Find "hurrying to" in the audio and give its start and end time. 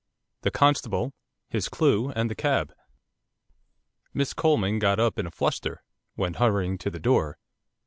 6.37-6.89